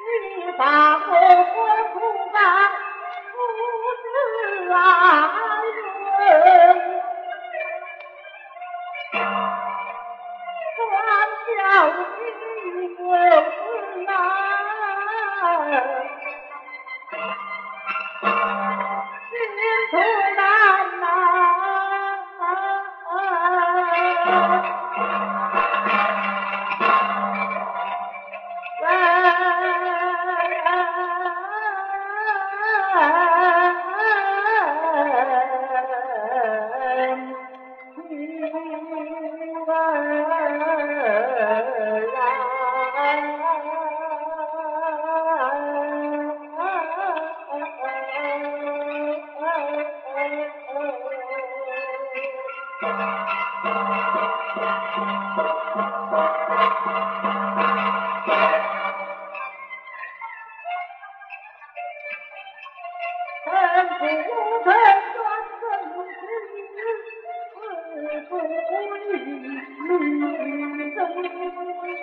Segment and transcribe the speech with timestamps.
[0.00, 0.08] 你
[0.56, 0.60] 把
[0.96, 0.98] 我
[1.44, 1.54] 活
[1.92, 1.94] 苦
[11.80, 11.96] 小弟
[12.98, 13.56] 我是
[14.04, 14.08] 难，
[19.30, 19.32] 心
[19.90, 19.92] 头
[20.36, 20.38] 难
[52.80, 52.96] 臣不争
[64.64, 64.72] 冤，
[65.60, 66.08] 臣不知
[70.96, 71.00] 死，
[71.50, 72.00] 不归身。